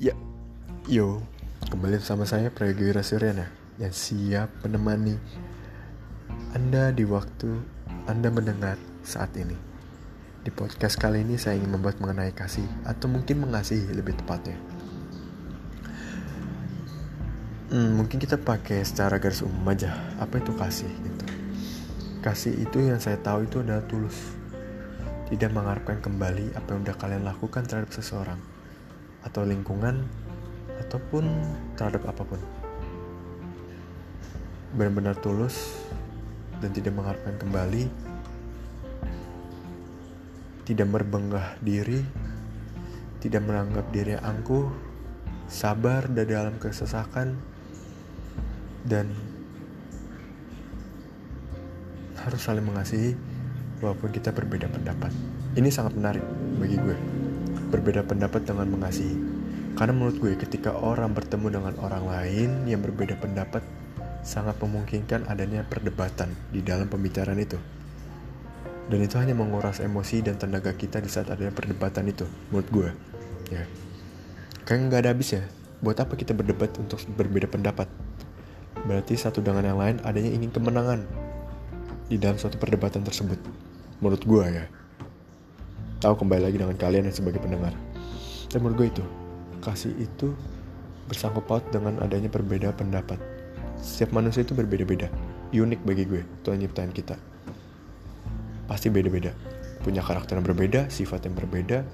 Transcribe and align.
Ya, 0.00 0.16
yo, 0.88 1.20
kembali 1.68 2.00
bersama 2.00 2.24
saya 2.24 2.48
Prayogi 2.48 2.88
Suryana 3.04 3.52
yang 3.76 3.92
siap 3.92 4.48
menemani 4.64 5.20
Anda 6.56 6.88
di 6.88 7.04
waktu 7.04 7.60
Anda 8.08 8.32
mendengar 8.32 8.80
saat 9.04 9.36
ini. 9.36 9.52
Di 10.40 10.48
podcast 10.48 10.96
kali 10.96 11.20
ini 11.20 11.36
saya 11.36 11.60
ingin 11.60 11.76
membuat 11.76 12.00
mengenai 12.00 12.32
kasih 12.32 12.64
atau 12.88 13.12
mungkin 13.12 13.44
mengasihi 13.44 13.92
lebih 13.92 14.16
tepatnya. 14.16 14.56
Hmm, 17.68 18.00
mungkin 18.00 18.16
kita 18.16 18.40
pakai 18.40 18.80
secara 18.80 19.20
garis 19.20 19.44
umum 19.44 19.68
aja 19.68 19.92
apa 20.16 20.40
itu 20.40 20.56
kasih 20.56 20.88
gitu. 20.88 21.24
Kasih 22.24 22.56
itu 22.56 22.88
yang 22.88 23.04
saya 23.04 23.20
tahu 23.20 23.44
itu 23.44 23.60
adalah 23.60 23.84
tulus. 23.84 24.16
Tidak 25.28 25.52
mengharapkan 25.52 26.00
kembali 26.00 26.56
apa 26.56 26.72
yang 26.72 26.88
udah 26.88 26.96
kalian 26.96 27.28
lakukan 27.28 27.68
terhadap 27.68 27.92
seseorang 27.92 28.40
atau 29.24 29.44
lingkungan 29.44 30.04
ataupun 30.86 31.24
terhadap 31.76 32.08
apa 32.08 32.22
pun. 32.24 32.40
Benar-benar 34.74 35.18
tulus 35.18 35.76
dan 36.62 36.70
tidak 36.72 36.94
mengharapkan 36.96 37.36
kembali, 37.36 37.84
tidak 40.64 40.86
merbenggah 40.88 41.58
diri, 41.60 42.00
tidak 43.18 43.42
menganggap 43.44 43.86
diri 43.90 44.14
angkuh, 44.16 44.70
sabar 45.50 46.06
dan 46.08 46.26
dalam 46.30 46.54
kesesakan, 46.62 47.34
dan 48.86 49.10
harus 52.20 52.40
saling 52.40 52.64
mengasihi 52.64 53.16
walaupun 53.80 54.12
kita 54.12 54.30
berbeda 54.30 54.68
pendapat. 54.70 55.10
Ini 55.56 55.68
sangat 55.72 55.98
menarik 55.98 56.22
bagi 56.60 56.78
gue 56.78 57.19
berbeda 57.70 58.02
pendapat 58.02 58.42
dengan 58.42 58.66
mengasihi. 58.66 59.16
Karena 59.78 59.94
menurut 59.94 60.18
gue 60.18 60.34
ketika 60.34 60.74
orang 60.74 61.14
bertemu 61.14 61.46
dengan 61.56 61.74
orang 61.78 62.04
lain 62.04 62.50
yang 62.66 62.82
berbeda 62.82 63.16
pendapat 63.16 63.62
sangat 64.20 64.58
memungkinkan 64.60 65.24
adanya 65.30 65.64
perdebatan 65.64 66.34
di 66.50 66.60
dalam 66.60 66.90
pembicaraan 66.90 67.38
itu. 67.38 67.56
Dan 68.90 69.06
itu 69.06 69.16
hanya 69.22 69.38
menguras 69.38 69.78
emosi 69.78 70.26
dan 70.26 70.34
tenaga 70.34 70.74
kita 70.74 70.98
di 70.98 71.06
saat 71.06 71.30
adanya 71.30 71.54
perdebatan 71.54 72.10
itu, 72.10 72.26
menurut 72.50 72.68
gue. 72.74 72.90
Ya. 73.54 73.64
Kayak 74.66 74.90
nggak 74.90 75.00
ada 75.06 75.10
habis 75.14 75.30
ya. 75.38 75.46
Buat 75.80 76.02
apa 76.02 76.18
kita 76.18 76.34
berdebat 76.34 76.74
untuk 76.76 76.98
berbeda 77.14 77.46
pendapat? 77.46 77.86
Berarti 78.84 79.14
satu 79.14 79.40
dengan 79.40 79.64
yang 79.64 79.78
lain 79.78 79.96
adanya 80.02 80.34
ingin 80.34 80.50
kemenangan 80.50 81.06
di 82.10 82.18
dalam 82.18 82.36
suatu 82.36 82.58
perdebatan 82.58 83.06
tersebut. 83.06 83.38
Menurut 84.02 84.22
gue 84.26 84.44
ya 84.50 84.66
tahu 86.00 86.24
kembali 86.24 86.48
lagi 86.48 86.56
dengan 86.56 86.76
kalian 86.80 87.12
yang 87.12 87.16
sebagai 87.16 87.44
pendengar. 87.44 87.76
Dan 88.48 88.64
menurut 88.64 88.76
gue 88.82 88.88
itu, 88.98 89.04
kasih 89.60 89.92
itu 90.00 90.32
bersangkut 91.06 91.44
paut 91.44 91.62
dengan 91.68 92.00
adanya 92.00 92.32
perbedaan 92.32 92.72
pendapat. 92.72 93.20
Setiap 93.76 94.16
manusia 94.16 94.40
itu 94.40 94.56
berbeda-beda, 94.56 95.12
unik 95.52 95.80
bagi 95.84 96.08
gue, 96.08 96.24
Tuhan 96.42 96.64
nyiptain 96.64 96.90
kita. 96.90 97.20
Pasti 98.64 98.88
beda-beda, 98.88 99.36
punya 99.84 100.00
karakter 100.00 100.40
yang 100.40 100.46
berbeda, 100.48 100.88
sifat 100.88 101.28
yang 101.28 101.36
berbeda, 101.36 101.84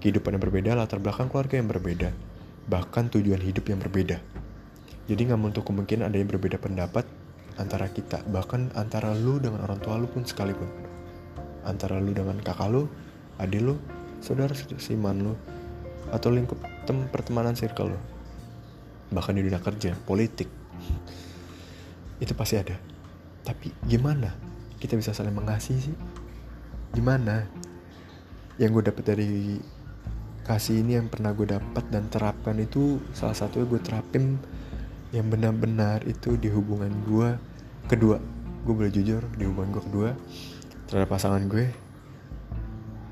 kehidupan 0.00 0.40
yang 0.40 0.42
berbeda, 0.42 0.70
latar 0.72 0.98
belakang 0.98 1.28
keluarga 1.28 1.54
yang 1.60 1.68
berbeda, 1.68 2.08
bahkan 2.72 3.12
tujuan 3.12 3.38
hidup 3.38 3.68
yang 3.68 3.78
berbeda. 3.78 4.16
Jadi 5.12 5.20
nggak 5.28 5.40
menutup 5.40 5.68
kemungkinan 5.68 6.08
ada 6.08 6.16
yang 6.16 6.30
berbeda 6.30 6.56
pendapat 6.56 7.04
antara 7.60 7.90
kita, 7.90 8.24
bahkan 8.32 8.72
antara 8.78 9.12
lu 9.12 9.36
dengan 9.42 9.66
orang 9.66 9.76
tua 9.82 10.00
lu 10.00 10.08
pun 10.08 10.24
sekalipun. 10.24 10.66
Antara 11.66 12.00
lu 12.00 12.14
dengan 12.14 12.38
kakak 12.40 12.70
lu, 12.70 12.86
adik 13.42 13.60
lu, 13.60 13.74
saudara 14.22 14.54
siman 14.54 15.18
lu, 15.20 15.34
atau 16.14 16.30
lingkup 16.30 16.58
tem 16.86 16.96
pertemanan 17.10 17.58
circle 17.58 17.92
lu. 17.92 18.00
Bahkan 19.12 19.36
di 19.36 19.42
dunia 19.44 19.60
kerja, 19.60 19.92
politik. 20.06 20.48
Itu 22.22 22.32
pasti 22.38 22.56
ada. 22.56 22.78
Tapi 23.42 23.74
gimana 23.84 24.32
kita 24.78 24.94
bisa 24.94 25.10
saling 25.10 25.34
mengasihi 25.34 25.90
sih? 25.90 25.96
Gimana? 26.94 27.50
Yang 28.56 28.70
gue 28.78 28.84
dapet 28.88 29.04
dari 29.04 29.28
kasih 30.42 30.82
ini 30.82 30.98
yang 30.98 31.06
pernah 31.06 31.30
gue 31.30 31.46
dapat 31.46 31.86
dan 31.90 32.10
terapkan 32.10 32.58
itu 32.58 32.98
salah 33.14 33.34
satunya 33.34 33.66
gue 33.66 33.78
terapin 33.78 34.42
yang 35.14 35.30
benar-benar 35.30 36.02
itu 36.02 36.34
di 36.34 36.50
hubungan 36.50 36.90
gue 37.06 37.38
kedua 37.86 38.18
gue 38.66 38.74
boleh 38.74 38.90
jujur 38.90 39.22
di 39.38 39.46
hubungan 39.46 39.70
gue 39.78 39.82
kedua 39.86 40.10
terhadap 40.90 41.14
pasangan 41.14 41.46
gue 41.46 41.70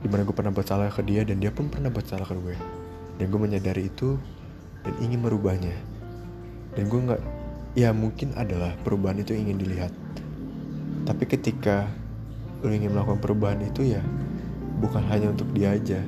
di 0.00 0.08
mana 0.08 0.24
gue 0.24 0.32
pernah 0.32 0.52
buat 0.52 0.64
salah 0.64 0.88
ke 0.88 1.04
dia 1.04 1.24
dan 1.24 1.40
dia 1.40 1.52
pun 1.52 1.68
pernah 1.68 1.92
buat 1.92 2.08
salah 2.08 2.24
ke 2.24 2.36
gue. 2.36 2.56
Dan 3.20 3.28
gue 3.28 3.40
menyadari 3.40 3.92
itu 3.92 4.16
dan 4.84 4.94
ingin 5.04 5.20
merubahnya. 5.20 5.76
Dan 6.76 6.88
gue 6.88 7.00
nggak 7.04 7.22
ya 7.76 7.92
mungkin 7.92 8.32
adalah 8.34 8.74
perubahan 8.80 9.20
itu 9.20 9.36
ingin 9.36 9.60
dilihat. 9.60 9.92
Tapi 11.04 11.24
ketika 11.28 11.88
lo 12.60 12.72
ingin 12.72 12.92
melakukan 12.92 13.20
perubahan 13.24 13.60
itu 13.64 13.96
ya 13.96 14.04
bukan 14.80 15.04
hanya 15.08 15.32
untuk 15.32 15.48
dia 15.56 15.72
aja 15.72 16.00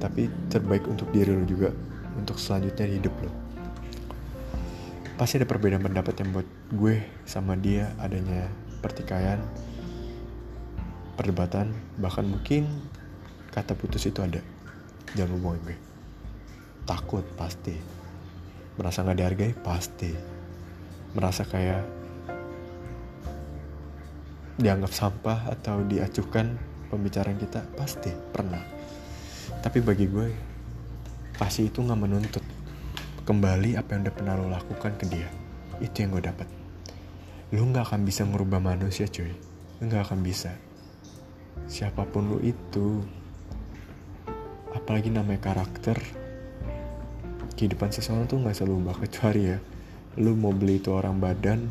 tapi 0.00 0.28
terbaik 0.48 0.88
untuk 0.88 1.08
diri 1.12 1.32
lo 1.32 1.44
juga 1.44 1.70
untuk 2.16 2.40
selanjutnya 2.40 2.88
hidup 2.88 3.12
lo 3.20 3.32
pasti 5.20 5.36
ada 5.36 5.46
perbedaan 5.46 5.84
pendapat 5.84 6.16
yang 6.24 6.32
buat 6.32 6.48
gue 6.72 6.96
sama 7.28 7.54
dia 7.60 7.92
adanya 8.00 8.48
pertikaian 8.80 9.38
perdebatan 11.14 11.76
bahkan 12.00 12.24
mungkin 12.24 12.64
kata 13.52 13.76
putus 13.76 14.08
itu 14.08 14.18
ada. 14.24 14.40
Jangan 15.12 15.36
hubungin 15.36 15.60
gue. 15.68 15.78
Takut 16.88 17.22
pasti. 17.36 17.76
Merasa 18.80 19.04
nggak 19.04 19.18
dihargai 19.20 19.52
pasti. 19.60 20.10
Merasa 21.12 21.44
kayak 21.44 21.84
dianggap 24.56 24.92
sampah 24.92 25.52
atau 25.52 25.84
diacuhkan 25.84 26.56
pembicaraan 26.88 27.36
kita 27.36 27.62
pasti. 27.76 28.08
Pernah. 28.10 28.64
Tapi 29.60 29.78
bagi 29.84 30.08
gue 30.08 30.28
pasti 31.36 31.68
itu 31.68 31.84
nggak 31.84 32.00
menuntut. 32.00 32.44
Kembali 33.22 33.78
apa 33.78 33.94
yang 33.94 34.08
udah 34.08 34.14
pernah 34.16 34.34
lo 34.34 34.50
lakukan 34.50 34.98
ke 34.98 35.06
dia 35.06 35.30
itu 35.78 36.06
yang 36.06 36.14
gue 36.14 36.22
dapat 36.26 36.46
lo 37.52 37.68
nggak 37.68 37.84
akan 37.84 38.02
bisa 38.08 38.24
merubah 38.24 38.64
manusia 38.64 39.04
cuy. 39.04 39.28
Lo 39.76 39.82
nggak 39.84 40.08
akan 40.08 40.24
bisa. 40.24 40.56
Siapa 41.68 42.08
pun 42.08 42.32
lo 42.32 42.38
itu 42.40 43.04
apalagi 44.82 45.14
namanya 45.14 45.40
karakter 45.40 45.96
kehidupan 47.54 47.94
seseorang 47.94 48.26
tuh 48.26 48.42
nggak 48.42 48.58
selalu 48.58 48.82
ubah 48.82 48.96
kecuali 48.98 49.54
ya 49.54 49.58
lu 50.18 50.36
mau 50.36 50.52
beli 50.52 50.82
itu 50.82 50.92
orang 50.92 51.22
badan 51.22 51.70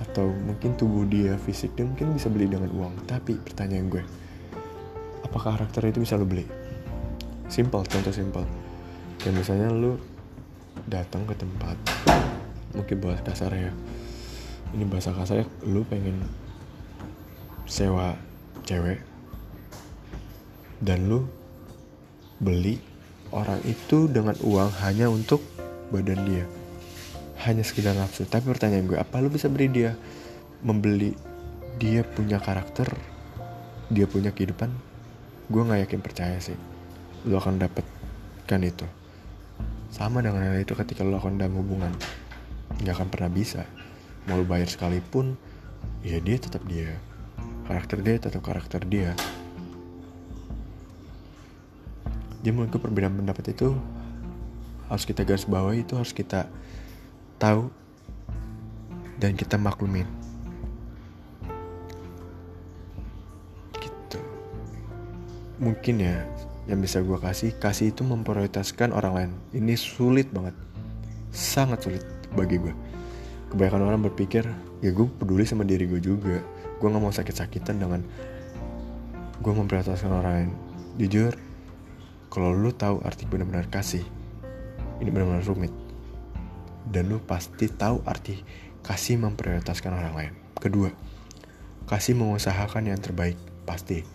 atau 0.00 0.32
mungkin 0.32 0.78
tubuh 0.78 1.04
dia 1.04 1.36
fisik 1.40 1.76
dia 1.76 1.84
mungkin 1.84 2.16
bisa 2.16 2.32
beli 2.32 2.48
dengan 2.48 2.72
uang. 2.72 3.04
Tapi 3.04 3.36
pertanyaan 3.36 3.90
gue 3.92 4.04
apakah 5.26 5.58
karakter 5.58 5.92
itu 5.92 6.00
bisa 6.00 6.16
lu 6.16 6.24
beli? 6.24 6.46
Simple 7.50 7.84
contoh 7.84 8.14
simple. 8.14 8.46
Kayak 9.20 9.34
misalnya 9.44 9.68
lu 9.74 10.00
datang 10.88 11.28
ke 11.28 11.34
tempat 11.36 11.76
mungkin 12.72 12.96
bahasa 13.02 13.22
kasar 13.26 13.52
ya 13.52 13.72
ini 14.70 14.86
bahasa 14.86 15.10
kasarnya 15.10 15.46
lu 15.66 15.82
pengen 15.84 16.22
sewa 17.66 18.14
cewek 18.62 19.02
dan 20.80 21.10
lu 21.10 21.26
beli 22.40 22.80
orang 23.30 23.60
itu 23.68 24.08
dengan 24.08 24.34
uang 24.40 24.72
hanya 24.82 25.12
untuk 25.12 25.44
badan 25.92 26.24
dia. 26.24 26.44
Hanya 27.44 27.64
sekedar 27.64 27.92
nafsu. 27.94 28.24
Tapi 28.24 28.48
pertanyaan 28.48 28.88
gue 28.88 28.98
apa 28.98 29.20
lu 29.20 29.28
bisa 29.28 29.46
beri 29.52 29.68
dia? 29.68 29.92
Membeli 30.64 31.12
dia 31.80 32.04
punya 32.04 32.40
karakter 32.40 32.88
dia 33.92 34.08
punya 34.08 34.32
kehidupan? 34.32 34.72
Gue 35.52 35.62
nggak 35.64 35.88
yakin 35.88 36.00
percaya 36.00 36.36
sih. 36.40 36.56
Lu 37.28 37.36
akan 37.36 37.60
dapatkan 37.60 38.60
itu. 38.64 38.86
Sama 39.92 40.24
dengan 40.24 40.46
hal 40.46 40.62
itu 40.62 40.72
ketika 40.76 41.04
lu 41.04 41.16
akan 41.16 41.36
dalam 41.40 41.56
hubungan. 41.60 41.92
Nggak 42.80 42.94
akan 42.96 43.08
pernah 43.08 43.30
bisa. 43.32 43.62
Mau 44.28 44.40
lu 44.40 44.44
bayar 44.48 44.68
sekalipun 44.68 45.36
ya 46.04 46.20
dia 46.20 46.36
tetap 46.36 46.64
dia. 46.68 46.96
Karakter 47.68 48.00
dia 48.04 48.16
tetap 48.20 48.42
karakter 48.44 48.84
dia 48.84 49.16
jadi 52.40 52.56
menurut 52.56 52.72
perbedaan 52.80 53.20
pendapat 53.20 53.52
itu 53.52 53.76
harus 54.88 55.04
kita 55.04 55.22
garis 55.28 55.44
bawah 55.44 55.76
itu 55.76 55.92
harus 55.94 56.10
kita 56.16 56.48
tahu 57.36 57.68
dan 59.20 59.36
kita 59.36 59.60
maklumin. 59.60 60.08
Gitu. 63.76 64.20
Mungkin 65.60 65.94
ya 66.00 66.24
yang 66.64 66.80
bisa 66.80 67.04
gue 67.04 67.18
kasih 67.20 67.52
kasih 67.60 67.92
itu 67.92 68.02
memprioritaskan 68.02 68.96
orang 68.96 69.12
lain. 69.12 69.30
Ini 69.52 69.76
sulit 69.76 70.32
banget. 70.32 70.56
Sangat 71.30 71.84
sulit 71.84 72.02
bagi 72.32 72.56
gue 72.56 72.74
kebanyakan 73.50 73.82
orang 73.82 74.00
berpikir 74.06 74.46
ya 74.78 74.90
gue 74.94 75.06
peduli 75.18 75.42
sama 75.44 75.66
diri 75.66 75.84
gue 75.84 76.00
juga. 76.00 76.40
Gue 76.80 76.88
nggak 76.88 77.02
mau 77.02 77.12
sakit-sakitan 77.12 77.76
dengan 77.76 78.00
gue 79.42 79.52
memprioritaskan 79.52 80.08
orang 80.08 80.32
lain. 80.32 80.50
Jujur 80.96 81.49
kalau 82.30 82.54
lu 82.54 82.70
tahu 82.70 83.02
arti 83.02 83.26
benar-benar 83.26 83.66
kasih 83.66 84.06
ini 85.02 85.10
benar-benar 85.10 85.42
rumit. 85.42 85.74
Dan 86.86 87.10
lu 87.10 87.18
pasti 87.22 87.66
tahu 87.66 88.06
arti 88.06 88.38
kasih 88.86 89.18
memprioritaskan 89.18 89.90
orang 89.90 90.14
lain. 90.14 90.32
Kedua 90.54 90.90
kasih 91.90 92.14
mengusahakan 92.14 92.86
yang 92.86 93.02
terbaik. 93.02 93.34
Pasti 93.66 94.06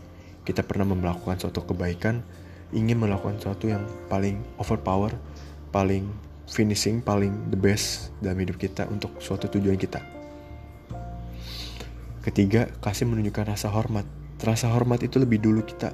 kita 0.48 0.64
pernah 0.64 0.88
melakukan 0.88 1.36
suatu 1.36 1.68
kebaikan 1.68 2.24
ingin 2.72 2.98
melakukan 2.98 3.38
sesuatu 3.38 3.68
yang 3.68 3.84
paling 4.08 4.42
overpower 4.58 5.14
paling 5.70 6.08
finishing 6.48 7.02
paling 7.04 7.34
the 7.52 7.60
best 7.60 8.16
dalam 8.24 8.40
hidup 8.40 8.56
kita 8.56 8.88
untuk 8.88 9.20
suatu 9.20 9.52
tujuan 9.52 9.76
kita. 9.76 10.00
Ketiga 12.24 12.72
kasih 12.80 13.06
menunjukkan 13.06 13.54
rasa 13.54 13.70
hormat. 13.70 14.08
Rasa 14.40 14.70
hormat 14.72 15.02
itu 15.02 15.18
lebih 15.18 15.42
dulu 15.42 15.66
kita 15.66 15.94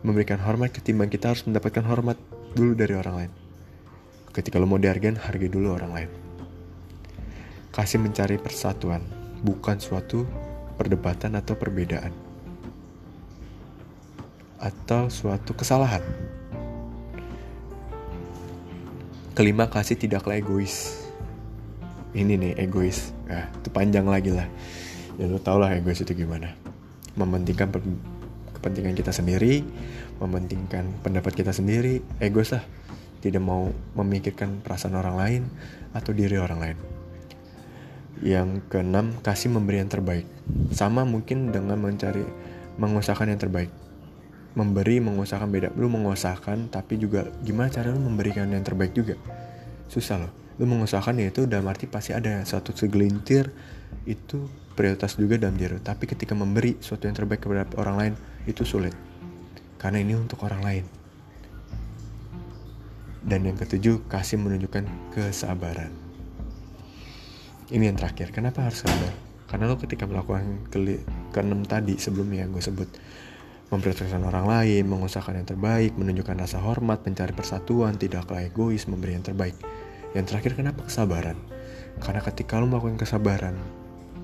memberikan 0.00 0.40
hormat 0.40 0.72
ketimbang 0.72 1.12
kita 1.12 1.32
harus 1.32 1.44
mendapatkan 1.44 1.84
hormat 1.84 2.16
dulu 2.56 2.72
dari 2.72 2.94
orang 2.96 3.14
lain. 3.16 3.32
Ketika 4.30 4.62
lo 4.62 4.66
mau 4.70 4.78
dihargain, 4.78 5.18
hargai 5.18 5.50
dulu 5.50 5.74
orang 5.74 5.92
lain. 5.92 6.10
Kasih 7.74 7.98
mencari 7.98 8.38
persatuan, 8.38 9.02
bukan 9.42 9.76
suatu 9.82 10.24
perdebatan 10.78 11.34
atau 11.36 11.58
perbedaan. 11.58 12.14
Atau 14.60 15.10
suatu 15.10 15.52
kesalahan. 15.52 16.02
Kelima, 19.34 19.66
kasih 19.66 19.98
tidaklah 19.98 20.36
egois. 20.38 21.06
Ini 22.14 22.34
nih, 22.38 22.52
egois. 22.58 23.14
Nah, 23.30 23.46
itu 23.50 23.68
panjang 23.70 24.06
lagi 24.06 24.34
lah. 24.34 24.46
Ya 25.18 25.26
lo 25.30 25.38
tau 25.38 25.58
lah 25.58 25.74
egois 25.74 26.02
itu 26.02 26.12
gimana. 26.14 26.54
Mementingkan 27.18 27.70
kepentingan 28.60 28.92
kita 28.92 29.08
sendiri, 29.08 29.64
mementingkan 30.20 30.84
pendapat 31.00 31.32
kita 31.32 31.56
sendiri, 31.56 32.04
egois 32.20 32.52
lah. 32.52 32.60
Tidak 33.24 33.40
mau 33.40 33.72
memikirkan 33.96 34.60
perasaan 34.60 34.96
orang 34.96 35.16
lain 35.16 35.42
atau 35.96 36.12
diri 36.12 36.36
orang 36.36 36.60
lain. 36.60 36.78
Yang 38.20 38.60
keenam, 38.68 39.16
kasih 39.24 39.48
memberi 39.48 39.80
yang 39.80 39.88
terbaik. 39.88 40.28
Sama 40.76 41.08
mungkin 41.08 41.48
dengan 41.52 41.80
mencari, 41.80 42.24
mengusahakan 42.76 43.32
yang 43.32 43.40
terbaik. 43.40 43.72
Memberi, 44.52 45.00
mengusahakan 45.00 45.48
beda. 45.48 45.68
Lu 45.76 45.88
mengusahakan, 45.88 46.68
tapi 46.68 47.00
juga 47.00 47.28
gimana 47.40 47.72
cara 47.72 47.92
lu 47.92 48.00
memberikan 48.00 48.48
yang 48.52 48.64
terbaik 48.64 48.92
juga. 48.92 49.16
Susah 49.88 50.20
loh. 50.20 50.32
Lu 50.60 50.68
mengusahakan 50.68 51.16
ya 51.16 51.32
itu 51.32 51.48
dalam 51.48 51.64
arti 51.72 51.88
pasti 51.88 52.12
ada 52.12 52.44
satu 52.44 52.76
segelintir 52.76 53.48
itu 54.04 54.48
prioritas 54.76 55.16
juga 55.16 55.36
dalam 55.36 55.56
diri. 55.56 55.80
Tapi 55.80 56.04
ketika 56.08 56.32
memberi 56.36 56.76
sesuatu 56.80 57.08
yang 57.08 57.16
terbaik 57.16 57.40
kepada 57.44 57.68
orang 57.80 57.96
lain, 57.96 58.14
itu 58.48 58.64
sulit. 58.64 58.96
Karena 59.80 60.00
ini 60.00 60.16
untuk 60.16 60.44
orang 60.44 60.62
lain. 60.64 60.84
Dan 63.20 63.44
yang 63.44 63.56
ketujuh, 63.56 64.08
kasih 64.08 64.40
menunjukkan 64.40 65.12
kesabaran. 65.12 65.92
Ini 67.68 67.92
yang 67.92 67.96
terakhir, 68.00 68.32
kenapa 68.32 68.64
harus 68.64 68.80
sabar? 68.80 69.12
Karena 69.44 69.68
lo 69.68 69.76
ketika 69.76 70.08
melakukan 70.08 70.66
ke 70.72 71.04
keenam 71.36 71.62
tadi 71.68 72.00
sebelumnya 72.00 72.46
yang 72.46 72.50
gue 72.56 72.64
sebut, 72.64 72.88
memprioritaskan 73.70 74.24
orang 74.24 74.48
lain, 74.48 74.88
mengusahakan 74.88 75.44
yang 75.44 75.48
terbaik, 75.48 75.92
menunjukkan 75.94 76.48
rasa 76.48 76.58
hormat, 76.64 77.04
mencari 77.04 77.36
persatuan, 77.36 78.00
tidaklah 78.00 78.42
egois, 78.42 78.88
memberi 78.88 79.20
yang 79.20 79.26
terbaik. 79.26 79.54
Yang 80.16 80.34
terakhir 80.34 80.52
kenapa 80.58 80.88
kesabaran? 80.88 81.38
Karena 82.00 82.24
ketika 82.24 82.58
lo 82.58 82.66
melakukan 82.66 82.98
kesabaran, 82.98 83.54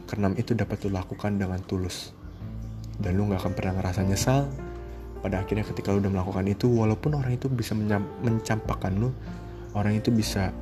keenam 0.09 0.33
itu 0.41 0.57
dapat 0.57 0.83
lo 0.89 0.99
lakukan 0.99 1.37
dengan 1.37 1.61
tulus 1.63 2.16
dan 3.01 3.17
lu 3.17 3.29
nggak 3.29 3.41
akan 3.45 3.53
pernah 3.53 3.73
ngerasa 3.81 4.01
nyesal 4.07 4.49
pada 5.21 5.43
akhirnya 5.43 5.65
ketika 5.67 5.91
lu 5.93 6.01
udah 6.01 6.13
melakukan 6.13 6.47
itu 6.47 6.67
walaupun 6.71 7.19
orang 7.19 7.35
itu 7.35 7.51
bisa 7.51 7.75
mencampakkan 8.23 8.95
lu 8.97 9.11
orang 9.77 9.99
itu 9.99 10.15
bisa 10.15 10.55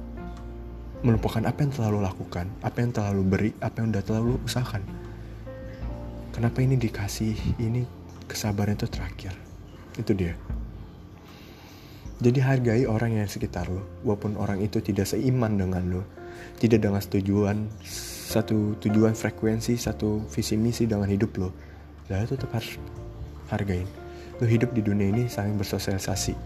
melupakan 1.05 1.45
apa 1.45 1.69
yang 1.69 1.71
telah 1.71 1.89
lu 1.93 2.01
lakukan 2.01 2.49
apa 2.65 2.77
yang 2.81 2.91
telah 2.91 3.11
lu 3.13 3.23
beri 3.23 3.53
apa 3.61 3.85
yang 3.85 3.93
udah 3.93 4.03
telah 4.03 4.21
lu 4.25 4.41
usahakan. 4.43 4.83
Kenapa 6.35 6.59
ini 6.65 6.75
dikasih 6.75 7.63
ini 7.63 7.87
kesabaran 8.27 8.75
itu 8.75 8.91
terakhir? 8.91 9.37
Itu 9.95 10.17
dia. 10.17 10.35
Jadi 12.19 12.41
hargai 12.41 12.89
orang 12.89 13.21
yang 13.21 13.29
sekitar 13.29 13.69
lo 13.69 13.85
walaupun 14.03 14.41
orang 14.41 14.65
itu 14.65 14.81
tidak 14.81 15.05
seiman 15.05 15.61
dengan 15.61 15.83
lo 15.93 16.03
tidak 16.57 16.83
dengan 16.83 17.03
tujuan 17.05 17.69
satu 18.25 18.81
tujuan 18.81 19.13
frekuensi 19.13 19.77
satu 19.77 20.25
visi 20.33 20.57
misi 20.57 20.89
dengan 20.89 21.11
hidup 21.11 21.31
lo 21.37 21.51
lah 22.13 22.21
itu 22.21 22.37
tetap 22.37 22.53
harus 22.53 22.77
hargain. 23.49 23.89
Lu 24.43 24.45
hidup 24.45 24.77
di 24.77 24.85
dunia 24.85 25.09
ini 25.09 25.25
saling 25.31 25.57
bersosialisasi. 25.57 26.37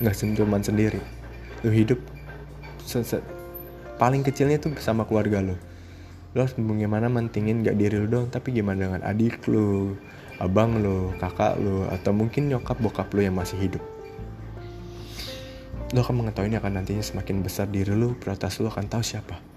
Nggak 0.00 0.16
cuma 0.38 0.60
sendiri. 0.60 1.00
Lu 1.60 1.70
hidup 1.72 2.00
paling 4.00 4.22
kecilnya 4.24 4.56
tuh 4.56 4.72
bersama 4.72 5.04
keluarga 5.04 5.44
lu. 5.44 5.56
Lu 6.32 6.38
harus 6.44 6.52
bagaimana 6.56 7.08
mentingin 7.08 7.64
gak 7.64 7.80
diri 7.80 7.96
lu 7.96 8.08
dong 8.12 8.28
tapi 8.28 8.52
gimana 8.52 8.84
dengan 8.84 9.02
adik 9.08 9.48
lu 9.48 9.96
abang 10.36 10.84
lu 10.84 11.16
kakak 11.16 11.56
lu 11.56 11.88
atau 11.88 12.12
mungkin 12.12 12.52
nyokap 12.52 12.76
bokap 12.76 13.08
lu 13.16 13.24
yang 13.24 13.36
masih 13.36 13.56
hidup. 13.56 13.82
Lu 15.96 15.98
akan 16.00 16.24
mengetahui 16.24 16.52
ini 16.52 16.58
akan 16.60 16.72
nantinya 16.82 17.04
semakin 17.04 17.40
besar 17.40 17.66
diri 17.68 17.92
lu 17.92 18.16
prioritas 18.16 18.60
lu 18.60 18.68
akan 18.68 18.84
tahu 18.88 19.02
siapa 19.04 19.55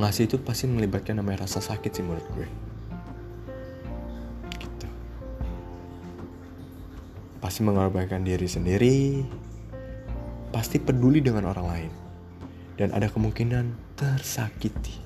mengasih 0.00 0.32
itu 0.32 0.40
pasti 0.40 0.64
melibatkan 0.64 1.20
namanya 1.20 1.44
rasa 1.44 1.60
sakit 1.60 1.92
sih 1.92 2.00
menurut 2.00 2.24
gue. 2.32 2.48
Gitu. 4.56 4.88
Pasti 7.36 7.60
mengorbankan 7.60 8.24
diri 8.24 8.48
sendiri. 8.48 9.20
Pasti 10.48 10.80
peduli 10.80 11.20
dengan 11.20 11.52
orang 11.52 11.66
lain. 11.68 11.92
Dan 12.80 12.96
ada 12.96 13.12
kemungkinan 13.12 13.76
tersakiti. 14.00 14.96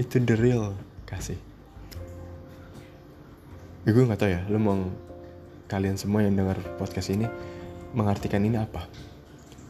Itu 0.00 0.24
the 0.24 0.40
real 0.40 0.72
kasih. 1.04 1.36
Ya, 3.84 3.92
gue 3.92 4.08
nggak 4.08 4.20
tahu 4.24 4.30
ya 4.32 4.40
lu 4.48 4.56
mau 4.56 4.76
kalian 5.68 6.00
semua 6.00 6.24
yang 6.24 6.32
dengar 6.32 6.56
podcast 6.80 7.12
ini 7.12 7.28
mengartikan 7.92 8.40
ini 8.40 8.56
apa? 8.56 8.88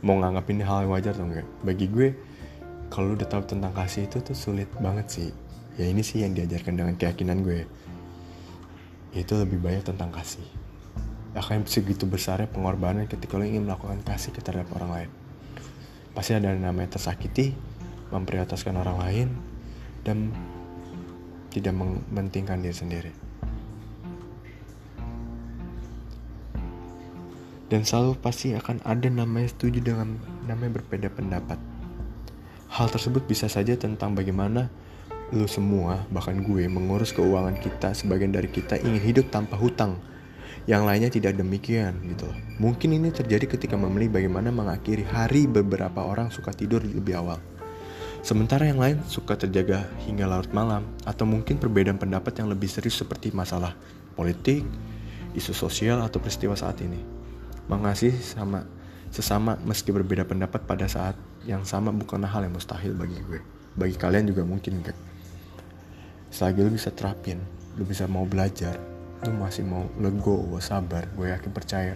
Mau 0.06 0.14
nganggap 0.14 0.46
ini 0.54 0.62
hal 0.62 0.86
yang 0.86 0.94
wajar 0.94 1.10
atau 1.18 1.26
enggak? 1.26 1.46
Bagi 1.66 1.90
gue 1.90 2.08
kalau 2.88 3.12
udah 3.12 3.28
tahu 3.28 3.44
tentang 3.44 3.72
kasih 3.76 4.08
itu 4.08 4.24
tuh 4.24 4.36
sulit 4.36 4.68
banget 4.80 5.06
sih. 5.12 5.28
Ya 5.76 5.86
ini 5.86 6.00
sih 6.00 6.24
yang 6.24 6.32
diajarkan 6.32 6.74
dengan 6.74 6.94
keyakinan 6.96 7.44
gue. 7.44 7.68
Itu 9.12 9.36
lebih 9.36 9.60
banyak 9.60 9.84
tentang 9.84 10.08
kasih. 10.10 10.44
Akan 11.36 11.62
segitu 11.68 12.08
besarnya 12.08 12.48
pengorbanan 12.48 13.04
ketika 13.04 13.36
lo 13.36 13.44
ingin 13.44 13.68
melakukan 13.68 14.00
kasih 14.02 14.32
ke 14.32 14.40
terhadap 14.40 14.72
orang 14.74 14.90
lain. 14.90 15.10
Pasti 16.16 16.34
ada 16.34 16.50
namanya 16.50 16.96
tersakiti 16.96 17.52
memprioritaskan 18.08 18.74
orang 18.80 18.98
lain 18.98 19.28
dan 20.02 20.32
tidak 21.52 21.76
mementingkan 21.76 22.64
diri 22.64 22.74
sendiri. 22.74 23.12
Dan 27.68 27.84
selalu 27.84 28.16
pasti 28.16 28.56
akan 28.56 28.80
ada 28.80 29.12
namanya 29.12 29.52
setuju 29.52 29.92
dengan 29.92 30.16
namanya 30.48 30.80
berbeda 30.80 31.12
pendapat 31.12 31.60
Hal 32.78 32.86
tersebut 32.94 33.26
bisa 33.26 33.50
saja 33.50 33.74
tentang 33.74 34.14
bagaimana 34.14 34.70
lu 35.34 35.50
semua, 35.50 36.06
bahkan 36.14 36.38
gue, 36.46 36.70
mengurus 36.70 37.10
keuangan 37.10 37.58
kita 37.58 37.90
sebagian 37.90 38.30
dari 38.30 38.46
kita 38.46 38.78
ingin 38.78 39.02
hidup 39.02 39.34
tanpa 39.34 39.58
hutang. 39.58 39.98
Yang 40.70 40.82
lainnya 40.86 41.10
tidak 41.10 41.32
demikian 41.40 41.96
gitu 42.12 42.28
Mungkin 42.62 42.94
ini 42.94 43.08
terjadi 43.10 43.50
ketika 43.50 43.74
memilih 43.74 44.14
bagaimana 44.14 44.54
mengakhiri 44.54 45.02
hari 45.10 45.50
beberapa 45.50 46.06
orang 46.06 46.30
suka 46.30 46.54
tidur 46.54 46.78
lebih 46.86 47.18
awal. 47.18 47.42
Sementara 48.22 48.70
yang 48.70 48.78
lain 48.78 49.02
suka 49.10 49.34
terjaga 49.34 49.90
hingga 50.06 50.30
larut 50.30 50.54
malam 50.54 50.86
atau 51.02 51.26
mungkin 51.26 51.58
perbedaan 51.58 51.98
pendapat 51.98 52.38
yang 52.38 52.46
lebih 52.46 52.70
serius 52.70 52.94
seperti 52.94 53.34
masalah 53.34 53.74
politik, 54.14 54.62
isu 55.34 55.50
sosial 55.50 55.98
atau 55.98 56.22
peristiwa 56.22 56.54
saat 56.54 56.78
ini. 56.78 57.02
Mengasihi 57.66 58.14
sama 58.22 58.62
sesama 59.10 59.58
meski 59.66 59.90
berbeda 59.90 60.22
pendapat 60.22 60.62
pada 60.62 60.86
saat 60.86 61.18
yang 61.48 61.64
sama 61.64 61.88
bukanlah 61.90 62.28
hal 62.28 62.44
yang 62.44 62.52
mustahil 62.52 62.92
bagi 62.92 63.16
gue. 63.24 63.40
Bagi 63.72 63.96
kalian 63.96 64.28
juga 64.28 64.44
mungkin 64.44 64.84
enggak 64.84 65.08
selagi 66.28 66.60
lu 66.60 66.70
bisa 66.72 66.92
terapin 66.92 67.40
lu 67.80 67.88
bisa 67.88 68.04
mau 68.04 68.28
belajar 68.28 68.76
lu 69.26 69.34
masih 69.34 69.66
mau 69.66 69.88
lego 69.98 70.46
sabar 70.62 71.08
gue 71.16 71.26
yakin 71.26 71.50
percaya. 71.50 71.94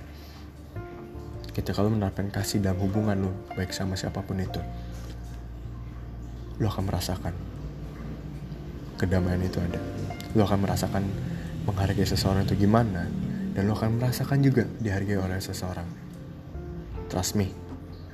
Kita 1.53 1.77
kalau 1.77 1.93
menerapkan 1.93 2.33
kasih 2.33 2.65
dalam 2.65 2.81
hubungan 2.83 3.29
lu 3.29 3.31
baik 3.55 3.71
sama 3.71 3.95
siapa 3.95 4.25
pun 4.25 4.41
itu 4.41 4.59
lu 6.59 6.67
akan 6.67 6.91
merasakan 6.91 7.35
kedamaian 8.99 9.39
itu 9.43 9.63
ada. 9.63 9.79
Lu 10.35 10.43
akan 10.43 10.67
merasakan 10.67 11.07
menghargai 11.63 12.03
seseorang 12.03 12.43
itu 12.43 12.67
gimana 12.67 13.07
dan 13.55 13.63
lu 13.69 13.77
akan 13.77 14.03
merasakan 14.03 14.43
juga 14.43 14.67
dihargai 14.83 15.21
oleh 15.21 15.39
seseorang. 15.39 15.87
Trust 17.07 17.39
me, 17.39 17.53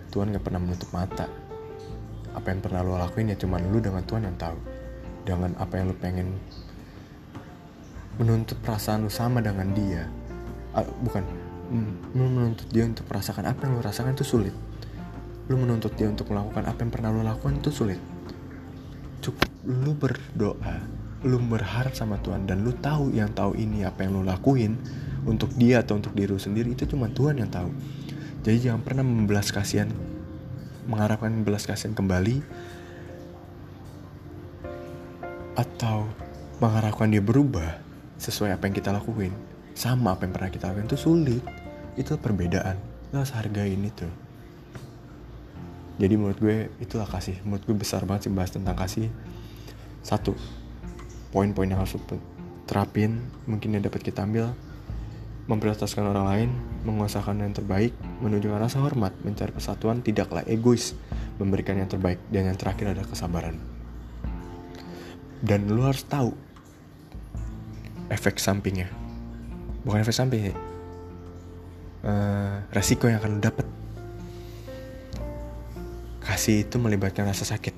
Tuhan 0.09 0.33
gak 0.35 0.45
pernah 0.45 0.61
menutup 0.61 0.89
mata. 0.91 1.29
Apa 2.33 2.53
yang 2.53 2.61
pernah 2.61 2.81
lo 2.85 2.97
lakuin 2.97 3.33
ya 3.33 3.37
cuman 3.37 3.69
lu 3.69 3.79
dengan 3.81 4.05
Tuhan 4.05 4.25
yang 4.29 4.37
tahu. 4.37 4.59
Dengan 5.25 5.53
apa 5.61 5.81
yang 5.81 5.93
lo 5.93 5.97
pengen 5.97 6.37
menuntut 8.19 8.59
perasaan 8.61 9.07
lu 9.07 9.13
sama 9.13 9.39
dengan 9.39 9.71
dia. 9.73 10.11
ah, 10.77 10.85
bukan 10.85 11.25
mm, 11.69 12.17
lu 12.17 12.25
menuntut 12.29 12.69
dia 12.69 12.85
untuk 12.85 13.05
merasakan 13.09 13.45
apa 13.49 13.69
yang 13.69 13.73
lu 13.77 13.83
rasakan 13.85 14.13
itu 14.17 14.25
sulit 14.25 14.55
lu 15.49 15.57
menuntut 15.57 15.97
dia 15.97 16.09
untuk 16.09 16.29
melakukan 16.29 16.65
apa 16.69 16.79
yang 16.85 16.93
pernah 16.93 17.09
lu 17.09 17.25
lakukan 17.25 17.57
itu 17.57 17.73
sulit 17.73 18.01
cukup 19.25 19.49
lu 19.65 19.97
berdoa 19.97 20.85
lu 21.25 21.41
berharap 21.41 21.97
sama 21.97 22.21
Tuhan 22.21 22.47
dan 22.47 22.63
lu 22.63 22.71
tahu 22.79 23.11
yang 23.11 23.33
tahu 23.33 23.57
ini 23.59 23.83
apa 23.83 24.07
yang 24.07 24.21
lu 24.21 24.23
lakuin 24.23 24.77
untuk 25.25 25.51
dia 25.57 25.83
atau 25.83 25.99
untuk 25.99 26.13
diri 26.15 26.31
lu 26.31 26.41
sendiri 26.41 26.77
itu 26.77 26.85
cuma 26.85 27.11
Tuhan 27.11 27.41
yang 27.41 27.51
tahu 27.51 27.73
jadi 28.49 28.73
jangan 28.73 28.81
pernah 28.81 29.05
membelas 29.05 29.53
kasihan 29.53 29.93
mengharapkan 30.89 31.45
belas 31.45 31.69
kasihan 31.69 31.93
kembali 31.93 32.41
atau 35.53 36.09
mengharapkan 36.57 37.13
dia 37.13 37.21
berubah 37.21 37.77
sesuai 38.17 38.57
apa 38.57 38.73
yang 38.73 38.75
kita 38.81 38.89
lakuin. 38.89 39.37
Sama 39.77 40.17
apa 40.17 40.25
yang 40.25 40.33
pernah 40.33 40.49
kita 40.49 40.73
lakuin 40.73 40.89
itu 40.89 40.97
sulit. 40.97 41.45
Itu 42.01 42.17
perbedaan. 42.17 42.81
Lo 43.13 43.21
harus 43.21 43.37
hargain 43.37 43.85
itu. 43.85 44.09
Jadi 46.01 46.15
menurut 46.17 46.41
gue 46.41 46.73
itulah 46.81 47.05
kasih. 47.05 47.37
Menurut 47.45 47.69
gue 47.69 47.77
besar 47.77 48.09
banget 48.09 48.27
sih 48.27 48.33
bahas 48.33 48.49
tentang 48.49 48.81
kasih. 48.81 49.13
Satu 50.01 50.33
poin-poin 51.37 51.69
yang 51.69 51.85
harus 51.85 52.01
terapin 52.65 53.29
mungkin 53.45 53.77
yang 53.77 53.85
dapat 53.85 54.09
kita 54.09 54.25
ambil 54.25 54.57
memprioritaskan 55.49 56.05
orang 56.05 56.27
lain 56.29 56.51
menguasakan 56.85 57.41
yang 57.41 57.57
terbaik 57.57 57.97
menunjukkan 58.21 58.61
rasa 58.61 58.85
hormat 58.85 59.17
mencari 59.25 59.51
persatuan 59.51 60.05
tidaklah 60.05 60.45
egois 60.45 60.93
memberikan 61.41 61.81
yang 61.81 61.89
terbaik 61.89 62.21
dan 62.29 62.53
yang 62.53 62.59
terakhir 62.61 62.93
ada 62.93 63.03
kesabaran 63.09 63.57
dan 65.41 65.65
lu 65.67 65.83
harus 65.83 66.05
tahu 66.05 66.37
efek 68.13 68.37
sampingnya 68.37 68.93
bukan 69.83 70.05
efek 70.05 70.15
samping 70.15 70.53
ya 70.53 70.55
uh, 72.05 72.63
resiko 72.71 73.09
yang 73.09 73.19
akan 73.25 73.39
lu 73.39 73.41
dapat 73.41 73.67
kasih 76.39 76.69
itu 76.69 76.77
melibatkan 76.79 77.27
rasa 77.27 77.43
sakit. 77.43 77.75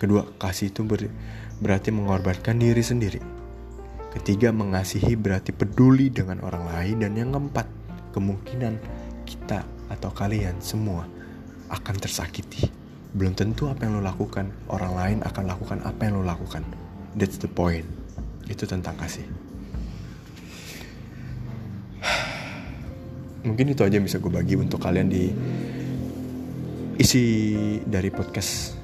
Kedua, 0.00 0.24
kasih 0.38 0.72
itu 0.72 0.80
ber 0.80 1.12
berarti 1.60 1.92
mengorbankan 1.92 2.56
diri 2.56 2.80
sendiri. 2.80 3.39
Ketiga, 4.10 4.50
mengasihi 4.50 5.14
berarti 5.14 5.54
peduli 5.54 6.10
dengan 6.10 6.42
orang 6.42 6.66
lain. 6.66 6.96
Dan 7.06 7.14
yang 7.14 7.30
keempat, 7.30 7.66
kemungkinan 8.10 8.74
kita 9.22 9.62
atau 9.86 10.10
kalian 10.10 10.58
semua 10.58 11.06
akan 11.70 11.96
tersakiti. 11.98 12.66
Belum 13.14 13.34
tentu 13.34 13.70
apa 13.70 13.86
yang 13.86 13.98
lo 13.98 14.02
lakukan, 14.02 14.50
orang 14.70 14.92
lain 14.94 15.18
akan 15.22 15.44
lakukan 15.46 15.78
apa 15.86 16.00
yang 16.06 16.22
lo 16.22 16.26
lakukan. 16.26 16.66
That's 17.14 17.38
the 17.38 17.50
point. 17.50 17.86
Itu 18.50 18.66
tentang 18.66 18.98
kasih. 18.98 19.26
Mungkin 23.46 23.74
itu 23.74 23.82
aja 23.86 23.94
yang 23.94 24.06
bisa 24.06 24.18
gue 24.18 24.30
bagi 24.30 24.58
untuk 24.58 24.82
kalian 24.82 25.06
di 25.06 25.30
isi 26.98 27.24
dari 27.86 28.10
podcast 28.10 28.76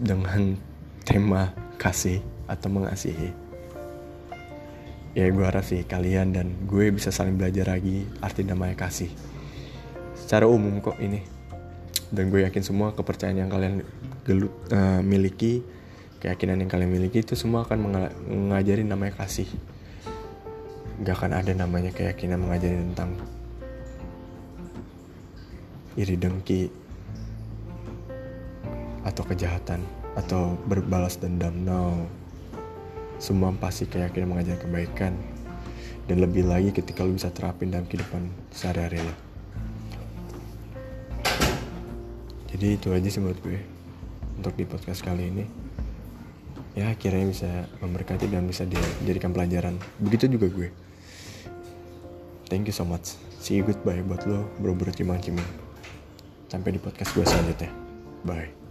dengan 0.00 0.54
tema 1.04 1.52
kasih 1.80 2.20
atau 2.46 2.68
mengasihi 2.70 3.43
ya 5.14 5.30
gue 5.30 5.44
harap 5.46 5.62
sih 5.62 5.86
kalian 5.86 6.34
dan 6.34 6.66
gue 6.66 6.90
bisa 6.90 7.14
saling 7.14 7.38
belajar 7.38 7.70
lagi 7.70 8.02
arti 8.18 8.42
namanya 8.42 8.74
kasih. 8.74 9.10
Secara 10.18 10.50
umum 10.50 10.82
kok 10.82 10.98
ini. 10.98 11.22
Dan 12.10 12.30
gue 12.30 12.46
yakin 12.46 12.62
semua 12.62 12.94
kepercayaan 12.94 13.42
yang 13.42 13.50
kalian 13.50 13.82
gelut, 14.22 14.52
uh, 14.70 15.02
miliki 15.02 15.62
keyakinan 16.24 16.56
yang 16.62 16.70
kalian 16.70 16.88
miliki 16.88 17.20
itu 17.20 17.36
semua 17.36 17.68
akan 17.68 17.78
mengajari 18.24 18.80
namanya 18.80 19.22
kasih. 19.22 19.44
Gak 21.02 21.20
akan 21.20 21.36
ada 21.36 21.52
namanya 21.52 21.90
keyakinan 21.92 22.40
mengajari 22.40 22.80
tentang 22.80 23.18
iri 26.00 26.16
dengki 26.18 26.70
atau 29.04 29.22
kejahatan 29.26 29.84
atau 30.16 30.56
berbalas 30.64 31.20
dendam. 31.20 31.54
No 31.60 32.08
semua 33.24 33.48
pasti 33.56 33.88
keyakinan 33.88 34.36
mengajar 34.36 34.60
kebaikan. 34.60 35.16
Dan 36.04 36.20
lebih 36.20 36.44
lagi 36.44 36.68
ketika 36.68 37.00
lu 37.00 37.16
bisa 37.16 37.32
terapin 37.32 37.72
dalam 37.72 37.88
kehidupan 37.88 38.28
sehari-hari 38.52 39.00
lo 39.00 39.24
jadi 42.54 42.78
itu 42.78 42.94
aja 42.94 43.08
sih 43.10 43.18
menurut 43.18 43.42
gue 43.42 43.58
untuk 44.38 44.54
di 44.54 44.62
podcast 44.62 45.02
kali 45.02 45.26
ini. 45.26 45.44
Ya 46.78 46.94
akhirnya 46.94 47.26
bisa 47.26 47.50
memberkati 47.82 48.30
dan 48.30 48.46
bisa 48.46 48.62
dijadikan 48.62 49.34
pelajaran. 49.34 49.74
Begitu 49.98 50.30
juga 50.30 50.46
gue. 50.46 50.68
Thank 52.46 52.70
you 52.70 52.74
so 52.74 52.86
much. 52.86 53.18
See 53.42 53.58
you 53.58 53.66
goodbye 53.66 54.06
buat 54.06 54.22
lo 54.30 54.46
bro 54.62 54.72
bro 54.78 54.94
cimang 54.94 55.18
cimang 55.18 55.46
sampai 56.46 56.78
di 56.78 56.80
podcast 56.80 57.10
gue 57.18 57.26
selanjutnya. 57.26 57.74
Bye 58.22 58.63